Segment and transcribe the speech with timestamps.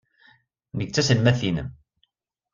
[0.77, 1.69] Nekk d taselmadt-nnem.